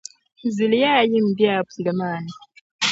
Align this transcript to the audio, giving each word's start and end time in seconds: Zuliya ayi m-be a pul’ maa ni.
Zuliya 0.55 0.89
ayi 1.01 1.17
m-be 1.27 1.45
a 1.57 1.65
pul’ 1.69 1.85
maa 1.99 2.17
ni. 2.23 2.31